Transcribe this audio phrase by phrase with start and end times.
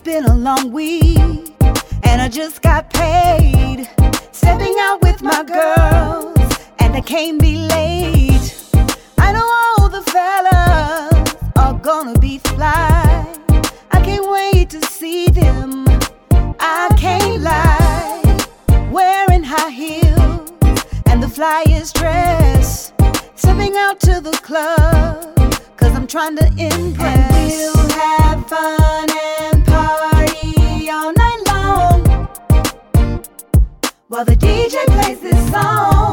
[0.00, 1.54] been a long week,
[2.02, 3.88] and I just got paid.
[4.32, 6.36] Stepping out with my girls,
[6.78, 8.54] and I can't be late.
[9.18, 9.46] I know
[9.78, 13.26] all the fellas are gonna be fly.
[13.92, 15.86] I can't wait to see them.
[16.58, 18.46] I can't lie.
[18.90, 20.50] Wearing high heels
[21.06, 22.92] and the flyest dress.
[23.36, 25.36] Stepping out to the club,
[25.76, 27.30] cause I'm trying to impress.
[27.40, 29.13] And we'll have fun
[34.14, 36.03] While the DJ plays this song,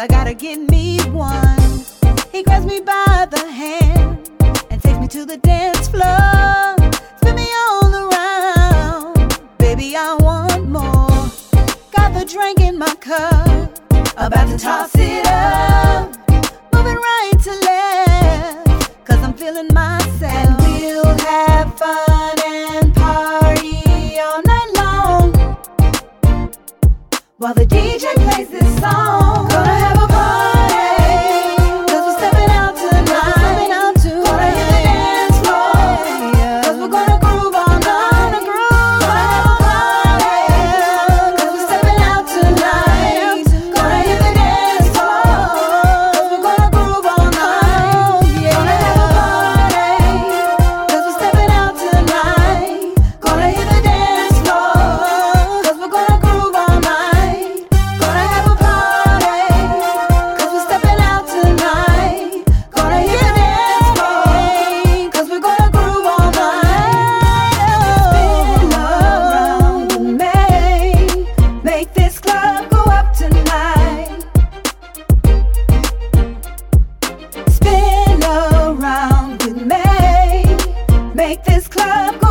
[0.00, 1.84] I gotta get me one.
[2.32, 4.30] He grabs me by the hand
[4.70, 6.74] and takes me to the dance floor.
[7.18, 9.38] Spin me all around.
[9.58, 11.28] Baby, I want more.
[11.94, 13.78] Got the drink in my cup.
[14.16, 16.16] About to toss it up.
[16.72, 19.04] Moving right to left.
[19.04, 20.22] Cause I'm feeling myself.
[20.22, 22.09] And we'll have fun.
[27.40, 30.49] While the DJ plays this song, gonna have a party.
[81.30, 82.29] make this club go